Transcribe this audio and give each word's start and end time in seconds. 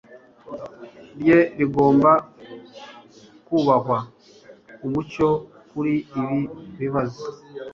rye 1.19 1.39
rigomba 1.57 2.11
kubahwa 3.45 3.97
Umucyo 4.85 5.29
kuri 5.69 5.93
ibi 6.19 6.39
bibazo 6.79 7.25